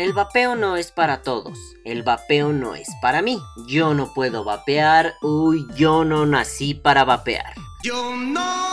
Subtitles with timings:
[0.00, 1.58] El vapeo no es para todos.
[1.84, 3.38] El vapeo no es para mí.
[3.66, 5.12] Yo no puedo vapear.
[5.20, 7.52] Uy, yo no nací para vapear.
[7.82, 8.69] Yo no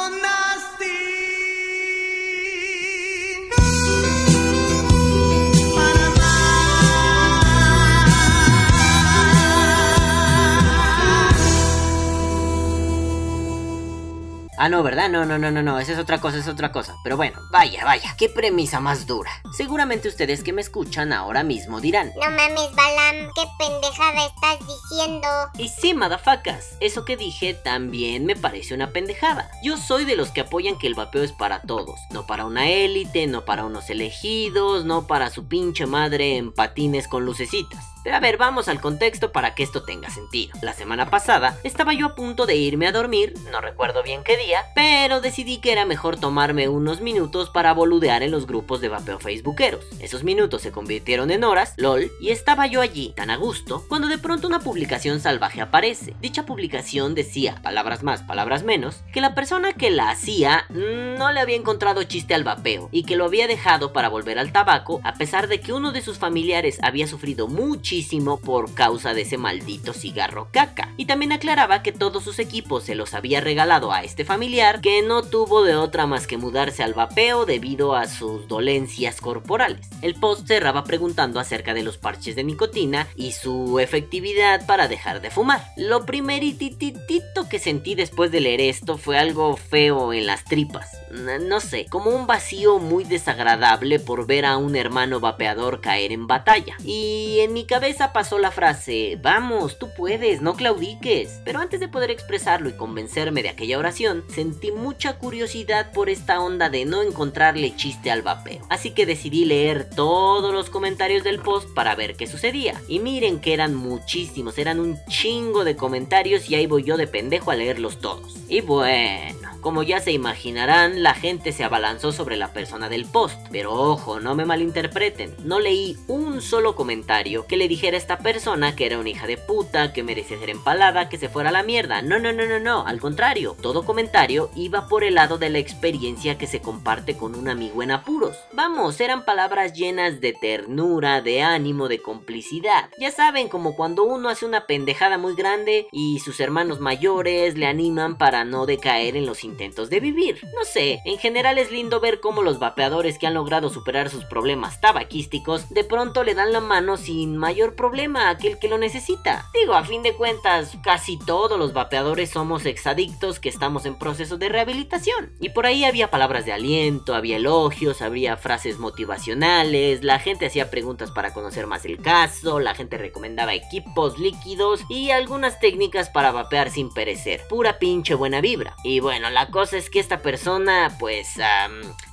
[14.67, 15.07] Ah, no, ¿verdad?
[15.09, 16.97] No, no, no, no, no, esa es otra cosa, es otra cosa.
[17.01, 19.31] Pero bueno, vaya, vaya, qué premisa más dura.
[19.55, 22.11] Seguramente ustedes que me escuchan ahora mismo dirán.
[22.21, 25.27] No mames, Balam, qué pendejada estás diciendo.
[25.57, 29.49] Y sí, madafacas, eso que dije también me parece una pendejada.
[29.63, 32.67] Yo soy de los que apoyan que el vapeo es para todos, no para una
[32.69, 37.85] élite, no para unos elegidos, no para su pinche madre en patines con lucecitas.
[38.13, 40.57] A ver, vamos al contexto para que esto tenga sentido.
[40.61, 44.37] La semana pasada estaba yo a punto de irme a dormir, no recuerdo bien qué
[44.37, 48.87] día, pero decidí que era mejor tomarme unos minutos para boludear en los grupos de
[48.87, 49.85] vapeo facebookeros.
[49.99, 54.07] Esos minutos se convirtieron en horas, lol, y estaba yo allí, tan a gusto, cuando
[54.07, 56.15] de pronto una publicación salvaje aparece.
[56.21, 61.41] Dicha publicación decía, palabras más, palabras menos, que la persona que la hacía no le
[61.41, 65.15] había encontrado chiste al vapeo y que lo había dejado para volver al tabaco a
[65.15, 67.96] pesar de que uno de sus familiares había sufrido muchísimo
[68.43, 70.93] por causa de ese maldito cigarro caca.
[70.97, 75.01] Y también aclaraba que todos sus equipos se los había regalado a este familiar que
[75.01, 79.87] no tuvo de otra más que mudarse al vapeo debido a sus dolencias corporales.
[80.01, 85.21] El post cerraba preguntando acerca de los parches de nicotina y su efectividad para dejar
[85.21, 85.63] de fumar.
[85.75, 90.87] Lo primerititito que sentí después de leer esto fue algo feo en las tripas.
[91.11, 96.27] No sé, como un vacío muy desagradable por ver a un hermano vapeador caer en
[96.27, 96.75] batalla.
[96.83, 101.41] Y en mi cabeza pasó la frase, vamos, tú puedes, no claudiques.
[101.45, 106.39] Pero antes de poder expresarlo y convencerme de aquella oración, sentí mucha curiosidad por esta
[106.39, 108.65] onda de no encontrarle chiste al vapeo.
[108.69, 112.81] Así que decidí leer todos los comentarios del post para ver qué sucedía.
[112.87, 117.07] Y miren que eran muchísimos, eran un chingo de comentarios y ahí voy yo de
[117.07, 118.35] pendejo a leerlos todos.
[118.47, 123.37] Y bueno, como ya se imaginarán, la gente se abalanzó sobre la persona del post.
[123.51, 128.19] Pero ojo, no me malinterpreten, no leí un solo comentario que le dijera a esta
[128.19, 131.51] persona que era una hija de puta, que merecía ser empalada, que se fuera a
[131.51, 132.01] la mierda.
[132.01, 135.59] No, no, no, no, no, al contrario, todo comentario iba por el lado de la
[135.59, 138.37] experiencia que se comparte con un amigo en apuros.
[138.53, 142.89] Vamos, eran palabras llenas de ternura, de ánimo, de complicidad.
[142.97, 147.65] Ya saben, como cuando uno hace una pendejada muy grande y sus hermanos mayores le
[147.65, 150.39] animan para no decaer en los intentos de vivir.
[150.55, 154.23] No sé, en general es lindo ver cómo los vapeadores que han logrado superar sus
[154.23, 158.77] problemas tabaquísticos de pronto le dan la mano sin mayor problema a aquel que lo
[158.77, 159.47] necesita.
[159.59, 164.37] Digo, a fin de cuentas, casi todos los vapeadores somos exadictos que estamos en proceso
[164.37, 165.31] de rehabilitación.
[165.39, 170.69] Y por ahí había palabras de aliento, había elogios, habría frases motivacionales, la gente hacía
[170.69, 176.31] preguntas para conocer más el caso, la gente recomendaba equipos líquidos y algunas técnicas para
[176.31, 177.41] vapear sin perecer.
[177.49, 178.75] Pura pinche buena vibra.
[178.83, 181.35] Y bueno, la cosa es que esta persona, pues,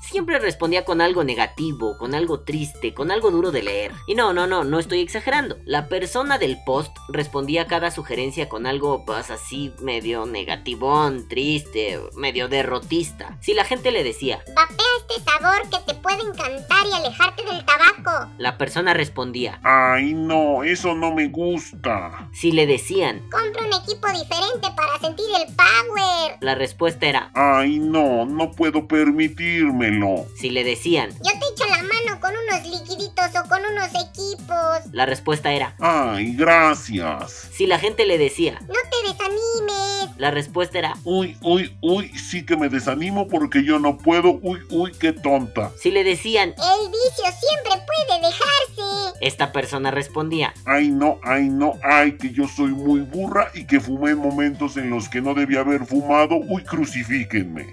[0.05, 3.93] siempre respondía con algo negativo, con algo triste, con algo duro de leer.
[4.07, 5.57] Y no, no, no, no estoy exagerando.
[5.65, 12.01] La persona del post respondía a cada sugerencia con algo pues así medio negativón, triste,
[12.17, 13.39] medio derrotista.
[13.41, 17.65] Si la gente le decía, vapea este sabor que te puede encantar y alejarte del
[17.65, 18.31] tabaco.
[18.39, 22.29] La persona respondía, ay no, eso no me gusta.
[22.33, 26.39] Si le decían, compra un equipo diferente para sentir el power.
[26.41, 30.04] La respuesta era, ay no, no puedo permitírmelo.
[30.37, 34.93] Si le decían, yo te echo la mano con unos liquiditos o con unos equipos.
[34.93, 37.49] La respuesta era, ay, gracias.
[37.53, 40.19] Si la gente le decía, no te desanimes.
[40.19, 44.61] La respuesta era, uy, uy, uy, sí que me desanimo porque yo no puedo, uy,
[44.71, 45.73] uy, qué tonta.
[45.81, 49.19] Si le decían, el vicio siempre puede dejarse.
[49.21, 53.81] Esta persona respondía, ay, no, ay, no, ay, que yo soy muy burra y que
[53.81, 57.73] fumé en momentos en los que no debía haber fumado, uy, crucifíquenme.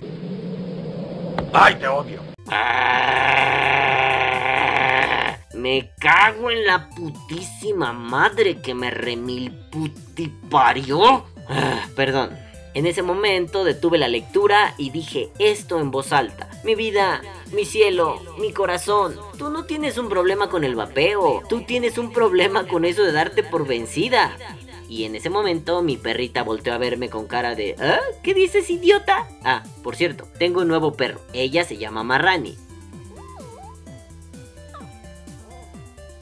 [1.53, 2.30] ¡Ay, te odio!
[5.53, 11.25] Me cago en la putísima madre que me remil putiparió.
[11.95, 12.37] Perdón.
[12.73, 16.49] En ese momento detuve la lectura y dije esto en voz alta.
[16.63, 17.21] Mi vida,
[17.51, 22.13] mi cielo, mi corazón, tú no tienes un problema con el vapeo, tú tienes un
[22.13, 24.37] problema con eso de darte por vencida.
[24.91, 28.01] Y en ese momento mi perrita volteó a verme con cara de ¿Ah?
[28.23, 29.25] ¿Qué dices, idiota?
[29.41, 31.21] Ah, por cierto, tengo un nuevo perro.
[31.31, 32.57] Ella se llama Marrani.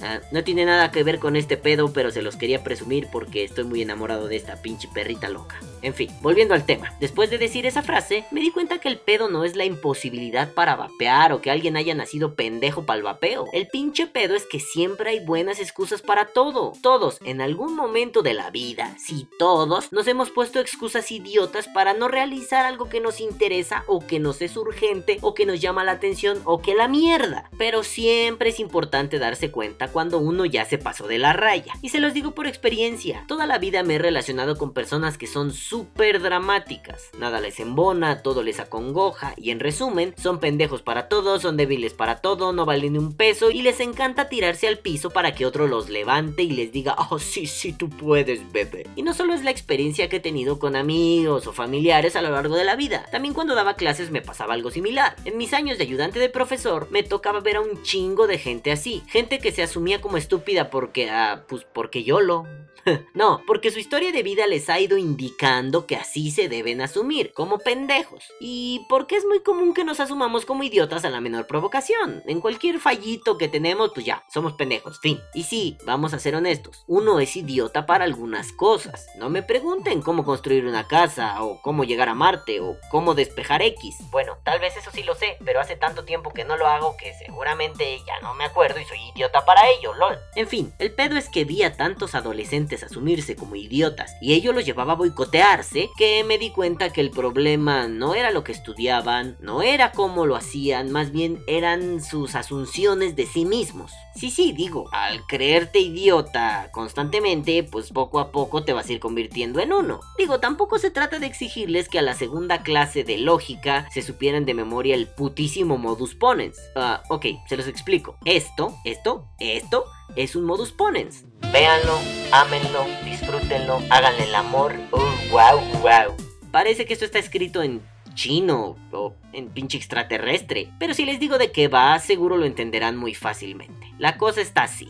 [0.04, 3.44] Ah, no tiene nada que ver con este pedo, pero se los quería presumir porque
[3.44, 5.60] estoy muy enamorado de esta pinche perrita loca.
[5.82, 6.94] En fin, volviendo al tema.
[7.00, 10.54] Después de decir esa frase, me di cuenta que el pedo no es la imposibilidad
[10.54, 13.46] para vapear o que alguien haya nacido pendejo para el vapeo.
[13.54, 16.74] El pinche pedo es que siempre hay buenas excusas para todo.
[16.82, 21.94] Todos, en algún momento de la vida, si todos, nos hemos puesto excusas idiotas para
[21.94, 25.84] no realizar algo que nos interesa o que nos es urgente o que nos llama
[25.84, 27.50] la atención o que la mierda.
[27.58, 31.74] Pero siempre es importante darse cuenta cuando uno ya se pasó de la raya.
[31.82, 33.26] Y se los digo por experiencia.
[33.28, 37.12] Toda la vida me he relacionado con personas que son súper dramáticas.
[37.20, 41.94] Nada les embona, todo les acongoja y en resumen, son pendejos para todo, son débiles
[41.94, 45.46] para todo, no valen ni un peso y les encanta tirarse al piso para que
[45.46, 48.88] otro los levante y les diga, oh sí, sí, tú puedes, bebé.
[48.96, 52.32] Y no solo es la experiencia que he tenido con amigos o familiares a lo
[52.32, 55.16] largo de la vida, también cuando daba clases me pasaba algo similar.
[55.26, 58.72] En mis años de ayudante de profesor me tocaba ver a un chingo de gente
[58.72, 62.48] así, gente que se asumía como estúpida porque, ah, pues porque yo lo...
[63.14, 67.34] no, porque su historia de vida les ha ido indicando que así se deben asumir,
[67.34, 68.26] como pendejos.
[68.40, 72.24] Y porque es muy común que nos asumamos como idiotas a la menor provocación.
[72.26, 75.20] En cualquier fallito que tenemos, pues ya, somos pendejos, fin.
[75.34, 79.08] Y sí, vamos a ser honestos, uno es idiota para algunas cosas.
[79.18, 83.62] No me pregunten cómo construir una casa, o cómo llegar a Marte, o cómo despejar
[83.62, 83.98] X.
[84.12, 86.96] Bueno, tal vez eso sí lo sé, pero hace tanto tiempo que no lo hago
[86.98, 90.18] que seguramente ya no me acuerdo y soy idiota para ello, lol.
[90.36, 94.54] En fin, el pedo es que vi a tantos adolescentes asumirse como idiotas y ello
[94.54, 98.52] los llevaba a boicotearse que me di cuenta que el problema no era lo que
[98.52, 103.92] estudiaban, no era cómo lo hacían, más bien eran sus asunciones de sí mismos.
[104.16, 109.00] Sí, sí, digo, al creerte idiota constantemente, pues poco a poco te vas a ir
[109.00, 110.02] convirtiendo en uno.
[110.18, 114.46] Digo, tampoco se trata de exigirles que a la segunda clase de lógica se supieran
[114.46, 116.58] de memoria el putísimo modus ponens.
[116.76, 118.18] Ah, ok, se los explico.
[118.26, 121.26] Esto, esto, esto es un modus ponens.
[121.52, 121.98] Véanlo,
[122.32, 124.74] ámenlo, disfrútenlo, háganle el amor.
[124.92, 126.16] Oh, wow, wow.
[126.52, 127.82] Parece que esto está escrito en
[128.14, 132.98] chino o en pinche extraterrestre, pero si les digo de qué va, seguro lo entenderán
[132.98, 133.88] muy fácilmente.
[133.98, 134.90] La cosa está así.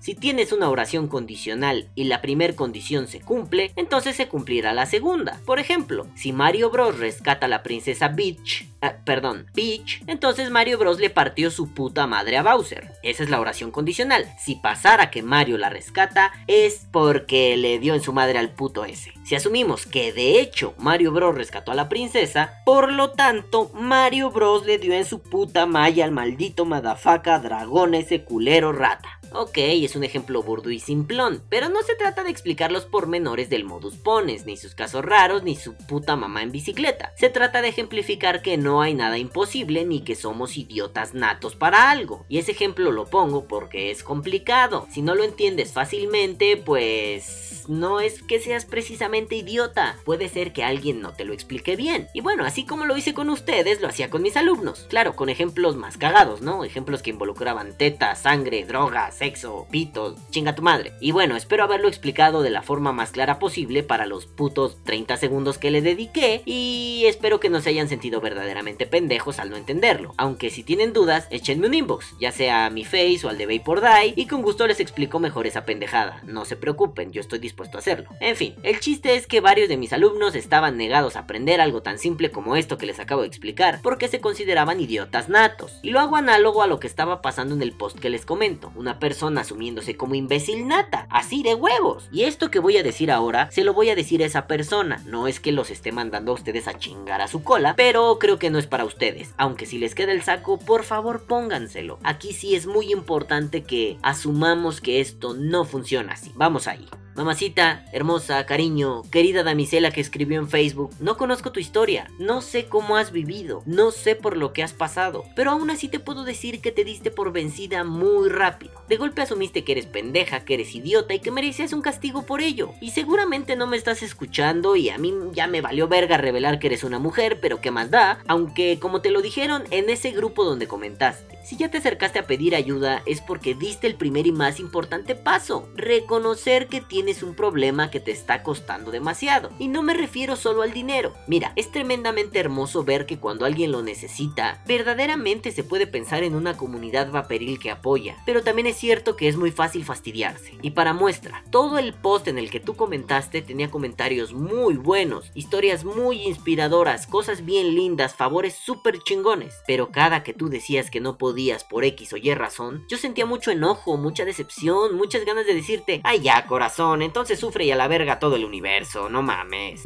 [0.00, 4.86] Si tienes una oración condicional y la primera condición se cumple, entonces se cumplirá la
[4.86, 5.38] segunda.
[5.44, 10.78] Por ejemplo, si Mario Bros rescata a la princesa Peach, ah, perdón, Peach, entonces Mario
[10.78, 12.92] Bros le partió su puta madre a Bowser.
[13.02, 14.24] Esa es la oración condicional.
[14.38, 18.86] Si pasara que Mario la rescata, es porque le dio en su madre al puto
[18.86, 19.12] ese.
[19.30, 24.32] Si asumimos que de hecho Mario Bros rescató a la princesa, por lo tanto Mario
[24.32, 29.20] Bros le dio en su puta malla al maldito madafaca dragón ese culero rata.
[29.32, 33.48] Ok, es un ejemplo burdo y simplón, pero no se trata de explicar los pormenores
[33.48, 37.12] del modus pones, ni sus casos raros, ni su puta mamá en bicicleta.
[37.16, 41.92] Se trata de ejemplificar que no hay nada imposible ni que somos idiotas natos para
[41.92, 42.24] algo.
[42.28, 44.88] Y ese ejemplo lo pongo porque es complicado.
[44.90, 49.96] Si no lo entiendes fácilmente, pues no es que seas precisamente idiota.
[50.04, 52.08] Puede ser que alguien no te lo explique bien.
[52.14, 54.86] Y bueno, así como lo hice con ustedes, lo hacía con mis alumnos.
[54.88, 56.64] Claro, con ejemplos más cagados, ¿no?
[56.64, 60.92] Ejemplos que involucraban tetas, sangre, drogas, sexo, pitos, chinga tu madre.
[61.00, 65.16] Y bueno, espero haberlo explicado de la forma más clara posible para los putos 30
[65.16, 69.56] segundos que le dediqué y espero que no se hayan sentido verdaderamente pendejos al no
[69.56, 70.14] entenderlo.
[70.16, 73.46] Aunque si tienen dudas, échenme un inbox, ya sea a mi face o al de
[73.46, 76.22] Vapor Die y con gusto les explico mejor esa pendejada.
[76.24, 78.10] No se preocupen, yo estoy dispuesto a hacerlo.
[78.20, 81.82] En fin, el chiste es que varios de mis alumnos estaban negados a aprender algo
[81.82, 85.78] tan simple como esto que les acabo de explicar porque se consideraban idiotas natos.
[85.82, 88.72] Y lo hago análogo a lo que estaba pasando en el post que les comento.
[88.74, 92.08] Una persona asumiéndose como imbécil nata, así de huevos.
[92.12, 95.02] Y esto que voy a decir ahora, se lo voy a decir a esa persona.
[95.06, 98.38] No es que los esté mandando a ustedes a chingar a su cola, pero creo
[98.38, 99.34] que no es para ustedes.
[99.36, 101.98] Aunque si les queda el saco, por favor pónganselo.
[102.02, 106.32] Aquí sí es muy importante que asumamos que esto no funciona así.
[106.34, 106.86] Vamos ahí.
[107.16, 112.66] Mamacita, hermosa, cariño, querida damisela que escribió en Facebook, no conozco tu historia, no sé
[112.66, 116.22] cómo has vivido, no sé por lo que has pasado, pero aún así te puedo
[116.22, 118.72] decir que te diste por vencida muy rápido.
[118.88, 122.40] De golpe asumiste que eres pendeja, que eres idiota y que merecías un castigo por
[122.40, 122.70] ello.
[122.80, 126.68] Y seguramente no me estás escuchando y a mí ya me valió verga revelar que
[126.68, 130.44] eres una mujer, pero qué más da, aunque como te lo dijeron en ese grupo
[130.44, 131.40] donde comentaste.
[131.42, 135.14] Si ya te acercaste a pedir ayuda es porque diste el primer y más importante
[135.14, 139.48] paso, reconocer que tienes tienes un problema que te está costando demasiado.
[139.58, 141.14] Y no me refiero solo al dinero.
[141.26, 146.34] Mira, es tremendamente hermoso ver que cuando alguien lo necesita, verdaderamente se puede pensar en
[146.34, 148.18] una comunidad vaporil que apoya.
[148.26, 150.58] Pero también es cierto que es muy fácil fastidiarse.
[150.60, 155.30] Y para muestra, todo el post en el que tú comentaste tenía comentarios muy buenos,
[155.32, 159.54] historias muy inspiradoras, cosas bien lindas, favores súper chingones.
[159.66, 163.24] Pero cada que tú decías que no podías por X o Y razón, yo sentía
[163.24, 167.76] mucho enojo, mucha decepción, muchas ganas de decirte, ay ya corazón, entonces sufre y a
[167.76, 169.82] la verga todo el universo, no mames.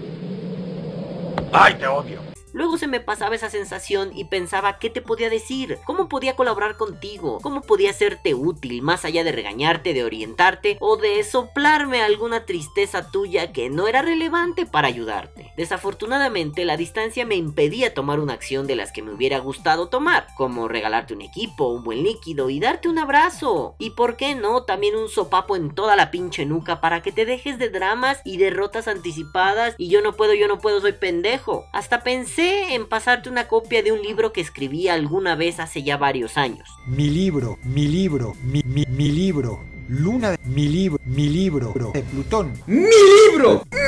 [1.52, 2.33] ¡Ay, te odio!
[2.54, 6.76] Luego se me pasaba esa sensación y pensaba qué te podía decir, cómo podía colaborar
[6.76, 12.46] contigo, cómo podía hacerte útil más allá de regañarte, de orientarte o de soplarme alguna
[12.46, 15.52] tristeza tuya que no era relevante para ayudarte.
[15.56, 20.28] Desafortunadamente la distancia me impedía tomar una acción de las que me hubiera gustado tomar,
[20.36, 23.74] como regalarte un equipo, un buen líquido y darte un abrazo.
[23.80, 27.26] Y por qué no, también un sopapo en toda la pinche nuca para que te
[27.26, 31.66] dejes de dramas y derrotas anticipadas y yo no puedo, yo no puedo, soy pendejo.
[31.72, 35.96] Hasta pensé en pasarte una copia de un libro que escribí alguna vez hace ya
[35.96, 36.68] varios años.
[36.86, 39.64] Mi libro, mi libro, mi, mi, mi libro.
[39.88, 42.54] Luna de mi libro, mi libro de Plutón.
[42.66, 42.86] ¡Mi
[43.30, 43.64] libro!
[43.70, 43.78] ¡Mi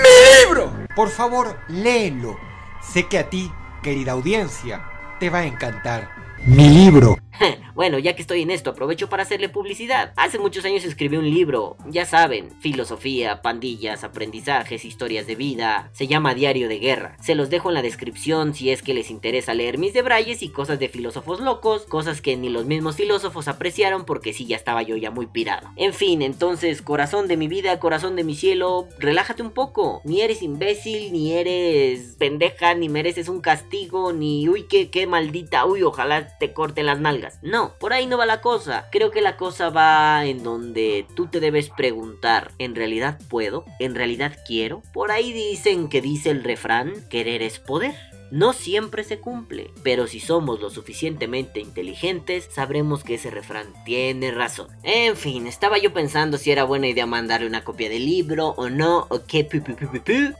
[0.44, 0.70] libro!
[0.94, 2.38] Por favor, léelo.
[2.82, 3.50] Sé que a ti,
[3.82, 4.84] querida audiencia,
[5.18, 6.10] te va a encantar.
[6.44, 7.16] Mi libro.
[7.74, 10.12] bueno, ya que estoy en esto, aprovecho para hacerle publicidad.
[10.16, 15.90] Hace muchos años escribí un libro, ya saben, filosofía, pandillas, aprendizajes, historias de vida.
[15.92, 17.16] Se llama Diario de Guerra.
[17.20, 20.48] Se los dejo en la descripción si es que les interesa leer mis debrayes y
[20.48, 24.82] cosas de filósofos locos, cosas que ni los mismos filósofos apreciaron porque sí ya estaba
[24.82, 25.70] yo ya muy pirado.
[25.76, 30.00] En fin, entonces, corazón de mi vida, corazón de mi cielo, relájate un poco.
[30.04, 35.66] Ni eres imbécil, ni eres pendeja, ni mereces un castigo, ni uy, qué, qué maldita,
[35.66, 37.25] uy, ojalá te corten las nalgas.
[37.42, 38.88] No, por ahí no va la cosa.
[38.90, 43.64] Creo que la cosa va en donde tú te debes preguntar, ¿en realidad puedo?
[43.78, 44.83] ¿En realidad quiero?
[44.92, 48.15] Por ahí dicen que dice el refrán, querer es poder.
[48.30, 54.30] No siempre se cumple, pero si somos lo suficientemente inteligentes, sabremos que ese refrán tiene
[54.30, 54.68] razón.
[54.83, 58.68] En fin, estaba yo pensando si era buena idea mandarle una copia del libro o
[58.68, 59.56] no, o qué pu,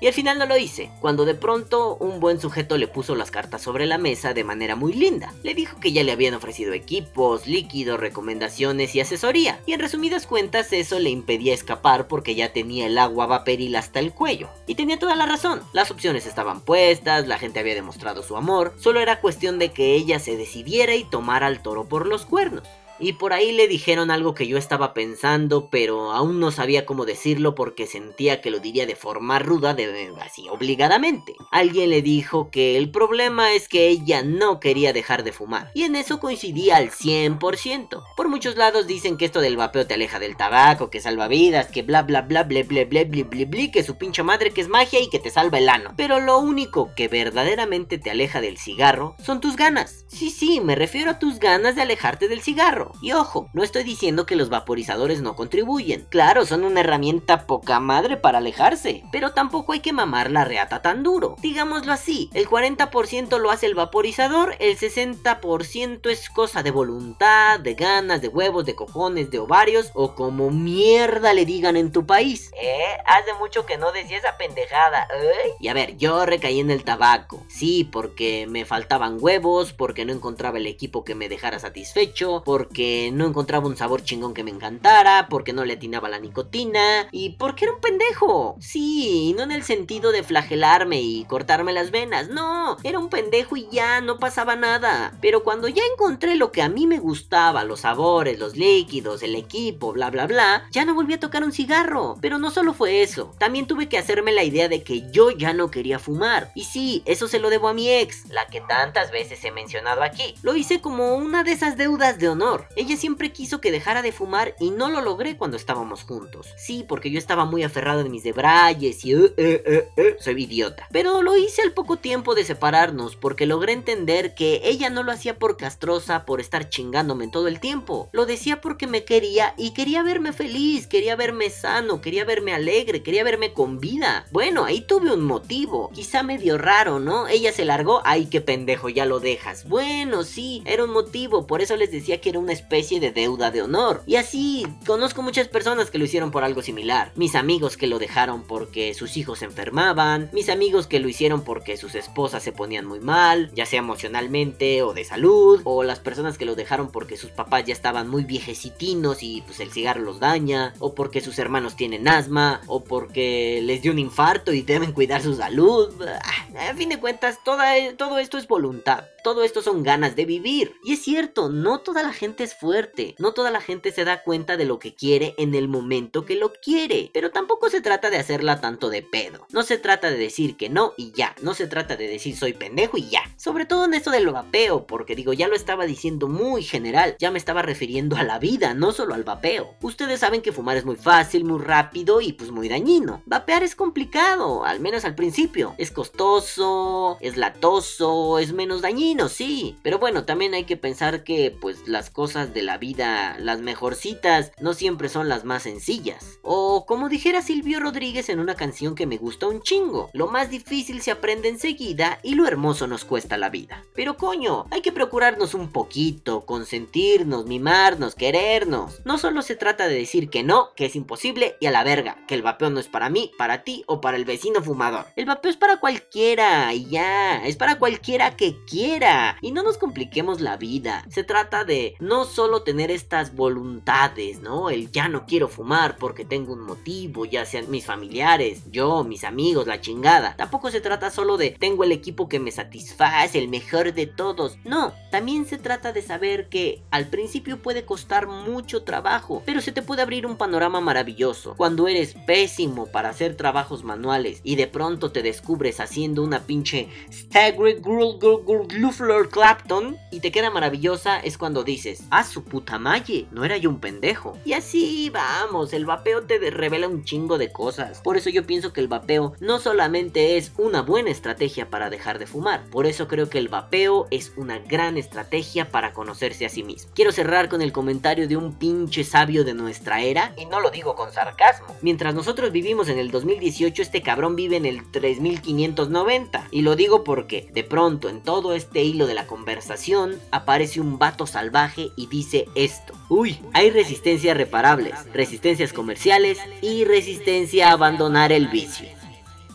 [0.01, 3.31] y al final no lo hice, cuando de pronto un buen sujeto le puso las
[3.31, 5.33] cartas sobre la mesa de manera muy linda.
[5.43, 10.27] Le dijo que ya le habían ofrecido equipos, líquidos, recomendaciones y asesoría, y en resumidas
[10.27, 14.49] cuentas eso le impedía escapar porque ya tenía el agua vaporil hasta el cuello.
[14.67, 18.75] Y tenía toda la razón, las opciones estaban puestas, la gente había demostrado su amor,
[18.77, 22.65] solo era cuestión de que ella se decidiera y tomara al toro por los cuernos.
[22.99, 27.05] Y por ahí le dijeron algo que yo estaba pensando, pero aún no sabía cómo
[27.05, 29.77] decirlo porque sentía que lo diría de forma ruda,
[30.23, 31.35] así obligadamente.
[31.51, 35.83] Alguien le dijo que el problema es que ella no quería dejar de fumar, y
[35.83, 38.03] en eso coincidía al 100%.
[38.17, 41.67] Por muchos lados dicen que esto del vapeo te aleja del tabaco, que salva vidas,
[41.67, 44.61] que bla bla bla bla bla bla bla bla bla, que su pinche madre que
[44.61, 45.93] es magia y que te salva el ano.
[45.97, 50.05] Pero lo único que verdaderamente te aleja del cigarro son tus ganas.
[50.09, 52.86] Sí, sí, me refiero a tus ganas de alejarte del cigarro.
[53.01, 56.07] Y ojo, no estoy diciendo que los vaporizadores no contribuyen.
[56.11, 59.03] Claro, son una herramienta poca madre para alejarse.
[59.13, 61.37] Pero tampoco hay que mamar la reata tan duro.
[61.41, 67.75] Digámoslo así, el 40% lo hace el vaporizador, el 60% es cosa de voluntad, de
[67.75, 72.51] ganas, de huevos, de cojones, de ovarios o como mierda le digan en tu país.
[72.61, 72.97] ¿Eh?
[73.07, 75.09] Hace mucho que no decía esa pendejada.
[75.15, 75.55] ¿eh?
[75.61, 77.45] Y a ver, yo recaí en el tabaco.
[77.49, 82.76] Sí, porque me faltaban huevos, porque no encontraba el equipo que me dejara satisfecho, porque
[83.13, 87.31] no encontraba un sabor chingón que me encantara, porque no le atinaba la nicotina y
[87.31, 88.57] porque era un pendejo.
[88.61, 93.57] Sí, no en el sentido de flagelarme y cortarme las venas, no, era un pendejo
[93.57, 95.17] y ya no pasaba nada.
[95.21, 99.35] Pero cuando ya encontré lo que a mí me gustaba, los sabores, los líquidos, el
[99.35, 102.17] equipo, bla bla bla, ya no volví a tocar un cigarro.
[102.21, 105.53] Pero no solo fue eso, también tuve que hacerme la idea de que yo ya
[105.53, 106.53] no quería fumar.
[106.55, 110.03] Y sí, eso se lo debo a mi ex, la que tantas veces he mencionado
[110.03, 110.35] aquí.
[110.43, 112.66] Lo hice como una de esas deudas de honor.
[112.75, 116.49] Ella siempre quiso que dejara de fumar y no lo logré cuando estábamos juntos.
[116.57, 120.89] Sí, porque yo estaba muy aferrado de mis debrayes y eh, eh, eh, soy idiota.
[120.91, 125.13] Pero lo hice al poco tiempo de separarnos porque logré entender que ella no lo
[125.13, 128.09] hacía por castrosa, por estar chingándome todo el tiempo.
[128.13, 133.03] Lo decía porque me quería y quería verme feliz, quería verme sano, quería verme alegre,
[133.03, 134.27] quería verme con vida.
[134.31, 137.29] Bueno, ahí tuve un motivo, quizá medio raro, ¿no?
[137.29, 139.69] Ella se largó, ay qué pendejo, ya lo dejas.
[139.69, 143.51] Bueno, sí, era un motivo, por eso les decía que era una especie de deuda
[143.51, 144.03] de honor.
[144.07, 147.13] Y así, conozco muchas personas que lo hicieron por algo similar.
[147.15, 151.43] Mis amigos que lo dejaron porque sus hijos se enfermaban, mis amigos que lo hicieron
[151.43, 156.01] porque sus esposas se ponían muy mal, ya sea emocionalmente o de salud, o las
[156.01, 160.01] personas que lo dejaron porque sus papás ya estaban muy viejecitinos y pues el cigarro
[160.01, 164.63] los daña, o porque sus hermanos tienen asma, o porque les dio un infarto y
[164.63, 165.95] deben cuidar su salud.
[166.07, 169.05] Ah, a fin de cuentas, toda, todo esto es voluntad.
[169.23, 170.77] Todo esto son ganas de vivir.
[170.85, 173.15] Y es cierto, no toda la gente fuerte.
[173.19, 176.37] No toda la gente se da cuenta de lo que quiere en el momento que
[176.37, 177.11] lo quiere.
[177.13, 179.47] Pero tampoco se trata de hacerla tanto de pedo.
[179.51, 181.35] No se trata de decir que no y ya.
[181.43, 183.23] No se trata de decir soy pendejo y ya.
[183.37, 187.17] Sobre todo en esto del vapeo, porque digo, ya lo estaba diciendo muy general.
[187.19, 189.75] Ya me estaba refiriendo a la vida, no solo al vapeo.
[189.81, 193.23] Ustedes saben que fumar es muy fácil, muy rápido y pues muy dañino.
[193.27, 195.75] Vapear es complicado, al menos al principio.
[195.79, 199.77] Es costoso, es latoso, es menos dañino sí.
[199.83, 204.53] Pero bueno, también hay que pensar que pues las cosas de la vida, las mejorcitas,
[204.61, 206.39] no siempre son las más sencillas.
[206.43, 210.51] O como dijera Silvio Rodríguez en una canción que me gusta un chingo, lo más
[210.51, 213.85] difícil se aprende enseguida y lo hermoso nos cuesta la vida.
[213.95, 219.01] Pero coño, hay que procurarnos un poquito, consentirnos, mimarnos, querernos.
[219.05, 222.19] No solo se trata de decir que no, que es imposible y a la verga,
[222.29, 225.07] que el vapeo no es para mí, para ti o para el vecino fumador.
[225.17, 229.79] El vapeo es para cualquiera y ya, es para cualquiera que quiera y no nos
[229.79, 231.05] compliquemos la vida.
[231.11, 234.71] Se trata de no solo tener estas voluntades, ¿no?
[234.71, 239.25] El ya no quiero fumar porque tengo un motivo, ya sean mis familiares, yo, mis
[239.25, 240.37] amigos, la chingada.
[240.37, 244.59] Tampoco se trata solo de tengo el equipo que me satisface, el mejor de todos.
[244.65, 249.73] No, también se trata de saber que al principio puede costar mucho trabajo, pero se
[249.73, 251.55] te puede abrir un panorama maravilloso.
[251.57, 256.89] Cuando eres pésimo para hacer trabajos manuales y de pronto te descubres haciendo una pinche
[257.13, 262.79] Staggered Girl Girl Girl Clapton y te queda maravillosa es cuando dices, ah, su puta
[262.79, 264.39] malle, no era yo un pendejo.
[264.45, 268.01] Y así vamos, el vapeo te revela un chingo de cosas.
[268.01, 272.19] Por eso yo pienso que el vapeo no solamente es una buena estrategia para dejar
[272.19, 276.49] de fumar, por eso creo que el vapeo es una gran estrategia para conocerse a
[276.49, 276.91] sí mismo.
[276.95, 280.71] Quiero cerrar con el comentario de un pinche sabio de nuestra era, y no lo
[280.71, 281.69] digo con sarcasmo.
[281.83, 286.49] Mientras nosotros vivimos en el 2018, este cabrón vive en el 3590.
[286.51, 290.99] Y lo digo porque, de pronto, en todo este hilo de la conversación, aparece un
[290.99, 292.95] vato salvaje y dice esto.
[293.09, 298.89] Uy, hay resistencias reparables, resistencias comerciales y resistencia a abandonar el vicio.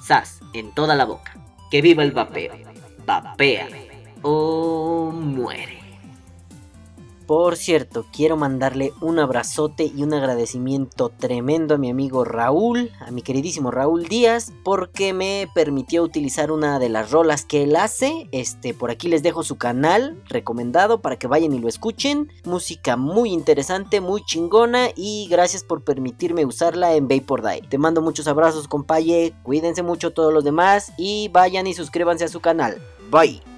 [0.03, 1.37] Sas, en toda la boca.
[1.69, 2.53] Que viva el vapeo.
[3.05, 3.67] Vapea
[4.21, 5.80] o muere.
[7.31, 13.09] Por cierto, quiero mandarle un abrazote y un agradecimiento tremendo a mi amigo Raúl, a
[13.11, 18.27] mi queridísimo Raúl Díaz, porque me permitió utilizar una de las rolas que él hace.
[18.33, 22.29] Este, por aquí les dejo su canal recomendado para que vayan y lo escuchen.
[22.43, 27.61] Música muy interesante, muy chingona y gracias por permitirme usarla en Vapor Die.
[27.61, 32.27] Te mando muchos abrazos, compaye, cuídense mucho todos los demás y vayan y suscríbanse a
[32.27, 32.81] su canal.
[33.09, 33.50] Bye.